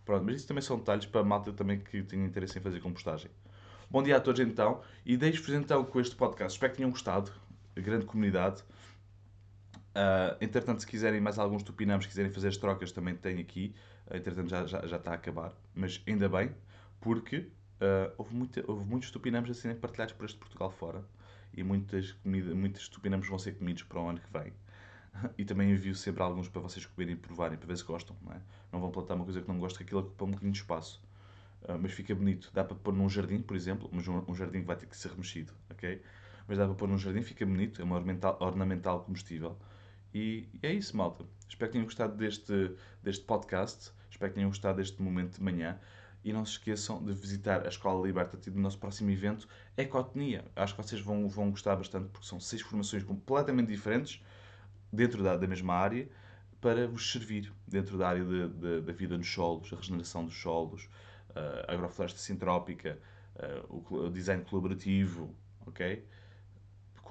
Pronto, 0.06 0.26
mas 0.26 0.36
isso 0.36 0.48
também 0.48 0.62
são 0.62 0.78
detalhes 0.78 1.06
para 1.06 1.22
a 1.22 1.24
malta 1.24 1.54
também 1.54 1.80
que 1.80 2.04
tenha 2.04 2.26
interesse 2.26 2.58
em 2.60 2.62
fazer 2.62 2.80
compostagem. 2.80 3.32
Bom 3.90 4.02
dia 4.02 4.18
a 4.18 4.20
todos 4.20 4.40
então, 4.40 4.82
e 5.06 5.18
deixo-vos 5.18 5.54
então 5.54 5.84
com 5.84 6.00
este 6.00 6.16
podcast. 6.16 6.56
Espero 6.56 6.72
que 6.72 6.78
tenham 6.78 6.92
gostado, 6.92 7.32
grande 7.76 8.06
comunidade. 8.06 8.64
Uh, 9.92 10.38
entretanto, 10.40 10.80
se 10.80 10.88
quiserem 10.88 11.20
mais 11.20 11.38
alguns 11.38 11.64
tupinamos, 11.64 12.06
quiserem 12.06 12.32
fazer 12.32 12.48
as 12.48 12.58
trocas, 12.58 12.92
também 12.92 13.16
tenho 13.16 13.40
aqui. 13.40 13.76
Uh, 14.08 14.16
entretanto, 14.16 14.50
já, 14.50 14.66
já, 14.66 14.88
já 14.88 14.98
está 14.98 15.12
a 15.12 15.16
acabar. 15.16 15.54
Mas 15.76 16.02
ainda 16.08 16.30
bem, 16.30 16.56
porque 17.00 17.38
uh, 17.38 18.14
houve, 18.18 18.34
muita, 18.34 18.64
houve 18.68 18.86
muitos 18.86 19.12
tupinamos 19.12 19.50
a 19.50 19.54
serem 19.54 19.78
partilhados 19.78 20.14
por 20.14 20.26
este 20.26 20.38
Portugal 20.38 20.72
fora. 20.72 21.04
E 21.54 21.64
muitas, 21.64 22.14
comida, 22.14 22.56
muitos 22.56 22.88
tupinamos 22.88 23.28
vão 23.28 23.38
ser 23.38 23.54
comidos 23.54 23.84
para 23.84 24.00
o 24.00 24.08
ano 24.08 24.20
que 24.20 24.32
vem. 24.32 24.54
E 25.38 25.44
também 25.44 25.70
envio 25.70 25.94
sempre 25.94 26.24
alguns 26.24 26.48
para 26.48 26.62
vocês 26.62 26.86
comerem 26.86 27.16
e 27.16 27.18
provarem, 27.18 27.58
para 27.58 27.68
ver 27.68 27.78
se 27.78 27.84
gostam. 27.84 28.16
Não, 28.22 28.32
é? 28.32 28.42
não 28.72 28.80
vão 28.80 28.92
plantar 28.92 29.16
uma 29.16 29.26
coisa 29.26 29.42
que 29.42 29.48
não 29.50 29.60
gostam, 29.60 29.80
que 29.80 29.84
aquilo 29.84 30.00
ocupa 30.00 30.24
um 30.24 30.30
bocadinho 30.30 30.54
de 30.54 30.60
espaço. 30.60 31.04
Mas 31.82 31.92
fica 31.92 32.16
bonito. 32.16 32.50
Dá 32.54 32.64
para 32.64 32.76
pôr 32.76 32.94
num 32.94 33.10
jardim, 33.10 33.40
por 33.42 33.56
exemplo, 33.56 33.90
mas 33.92 34.08
um, 34.08 34.24
um 34.26 34.34
jardim 34.34 34.62
que 34.62 34.68
vai 34.68 34.76
ter 34.78 34.86
que 34.88 34.96
ser 34.98 35.12
remexido, 35.12 35.54
ok? 35.70 36.02
Mas 36.48 36.58
dá 36.58 36.66
para 36.66 36.76
pôr 36.76 36.88
num 36.88 36.98
jardim, 36.98 37.22
fica 37.22 37.46
bonito, 37.46 37.82
é 37.82 37.84
uma 37.84 37.98
ornamental, 37.98 38.38
ornamental 38.40 39.02
comestível. 39.04 39.58
E 40.14 40.48
é 40.62 40.74
isso, 40.74 40.96
malta. 40.96 41.26
Espero 41.48 41.70
que 41.70 41.74
tenham 41.74 41.86
gostado 41.86 42.16
deste, 42.16 42.76
deste 43.02 43.24
podcast. 43.24 43.92
Espero 44.10 44.32
que 44.32 44.36
tenham 44.36 44.50
gostado 44.50 44.78
deste 44.78 45.02
momento 45.02 45.38
de 45.38 45.44
manhã. 45.44 45.80
E 46.24 46.32
não 46.32 46.46
se 46.46 46.54
esqueçam 46.54 47.04
de 47.04 47.14
visitar 47.14 47.66
a 47.66 47.70
Escola 47.70 48.06
Liberta-te 48.06 48.52
do 48.52 48.60
nosso 48.60 48.78
próximo 48.78 49.10
evento, 49.10 49.48
Ecotnia. 49.76 50.46
Acho 50.56 50.76
que 50.76 50.84
vocês 50.84 51.02
vão, 51.02 51.28
vão 51.28 51.50
gostar 51.50 51.76
bastante, 51.76 52.10
porque 52.10 52.28
são 52.28 52.40
seis 52.40 52.62
formações 52.62 53.04
completamente 53.04 53.70
diferentes, 53.70 54.24
dentro 54.94 55.24
da, 55.24 55.36
da 55.36 55.48
mesma 55.48 55.74
área, 55.74 56.08
para 56.60 56.88
vos 56.88 57.12
servir 57.12 57.52
dentro 57.68 57.98
da 57.98 58.08
área 58.08 58.24
de, 58.24 58.48
de, 58.50 58.82
da 58.82 58.94
vida 58.94 59.18
nos 59.18 59.32
solos, 59.32 59.74
a 59.74 59.78
regeneração 59.78 60.24
dos 60.24 60.40
solos, 60.40 60.88
a 61.66 61.74
agrofloresta 61.74 62.20
sintrópica, 62.20 63.00
o 63.68 64.10
design 64.10 64.44
colaborativo, 64.44 65.34
ok? 65.66 66.06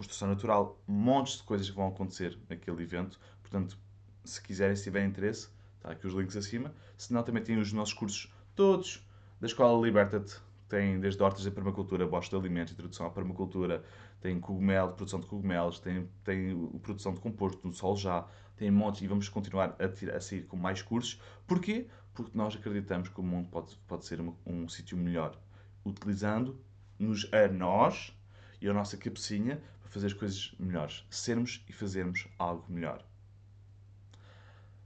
Construção 0.01 0.29
natural, 0.29 0.83
montes 0.87 1.37
de 1.37 1.43
coisas 1.43 1.69
que 1.69 1.77
vão 1.77 1.89
acontecer 1.89 2.39
naquele 2.49 2.83
evento. 2.83 3.21
Portanto, 3.43 3.77
se 4.25 4.41
quiserem, 4.41 4.75
se 4.75 4.85
tiverem 4.85 5.11
interesse, 5.11 5.51
está 5.77 5.91
aqui 5.91 6.07
os 6.07 6.15
links 6.15 6.37
acima. 6.37 6.75
Se 6.97 7.13
não, 7.13 7.23
também 7.23 7.43
tem 7.43 7.59
os 7.59 7.71
nossos 7.71 7.93
cursos 7.93 8.33
todos 8.57 9.07
da 9.39 9.47
Escola 9.47 9.79
Liberta-te. 9.85 10.41
Tem 10.71 10.99
desde 10.99 11.23
hortas 11.23 11.43
de 11.43 11.51
permacultura, 11.51 12.07
bosta 12.07 12.35
de 12.35 12.41
alimentos, 12.41 12.73
introdução 12.73 13.05
à 13.07 13.11
permacultura, 13.11 13.85
tem 14.23 14.41
cogumelo, 14.41 14.93
produção 14.93 15.21
de 15.21 15.27
cogumelos, 15.27 15.81
tem, 15.81 16.09
tem 16.25 16.57
produção 16.79 17.13
de 17.13 17.21
composto 17.21 17.67
no 17.67 17.75
sol 17.75 17.97
já, 17.97 18.27
tem 18.57 18.71
montes 18.71 19.03
e 19.03 19.07
vamos 19.07 19.29
continuar 19.29 19.77
a, 19.79 19.89
tirar, 19.89 20.17
a 20.17 20.21
sair 20.21 20.47
com 20.47 20.57
mais 20.57 20.81
cursos. 20.81 21.21
Porquê? 21.47 21.89
Porque 22.15 22.31
nós 22.39 22.55
acreditamos 22.57 23.09
que 23.09 23.21
o 23.21 23.23
mundo 23.23 23.49
pode, 23.51 23.77
pode 23.87 24.07
ser 24.07 24.21
um, 24.21 24.35
um 24.47 24.67
sítio 24.69 24.97
melhor, 24.97 25.37
utilizando-nos 25.85 27.29
a 27.35 27.49
nós 27.49 28.17
e 28.61 28.69
a 28.69 28.73
nossa 28.73 28.97
cabecinha 28.97 29.61
fazer 29.91 30.07
as 30.07 30.13
coisas 30.15 30.55
melhores. 30.59 31.05
Sermos 31.11 31.63
e 31.69 31.73
fazermos 31.73 32.27
algo 32.39 32.65
melhor. 32.69 33.05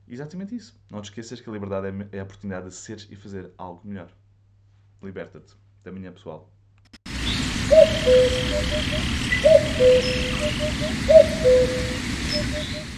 Exatamente 0.09 0.57
isso. 0.57 0.77
Não 0.91 1.01
te 1.01 1.05
esqueças 1.05 1.41
que 1.41 1.49
a 1.49 1.53
liberdade 1.53 1.87
é, 1.87 2.17
é 2.17 2.21
a 2.21 2.25
oportunidade 2.25 2.69
de 2.69 2.75
seres 2.75 3.07
e 3.11 3.17
fazer 3.17 3.53
algo 3.57 3.87
melhor. 3.87 4.11
Liberta-te. 5.03 5.55
Até 5.81 5.91
amanhã, 5.91 6.13
pessoal. 6.13 6.51
Thank 11.07 12.79
you. 12.79 12.94